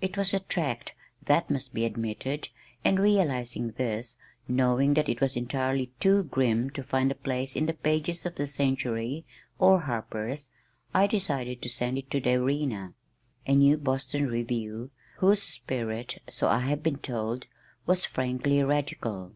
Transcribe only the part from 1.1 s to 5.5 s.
that must be admitted, and realizing this, knowing that it was